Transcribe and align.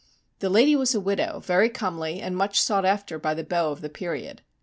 The 0.39 0.49
lady 0.49 0.75
was 0.75 0.95
a 0.95 0.99
widow, 0.99 1.41
very 1.41 1.69
comely 1.69 2.21
and 2.23 2.35
much 2.35 2.59
sought 2.59 2.85
after 2.85 3.19
by 3.19 3.35
the 3.35 3.43
beaux 3.43 3.69
of 3.71 3.81
the 3.81 3.87
period. 3.89 4.41